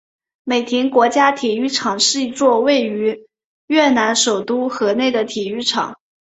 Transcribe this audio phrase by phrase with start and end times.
[0.43, 3.27] 美亭国家体育场是一座位于
[3.67, 5.95] 越南首都河内的体育场。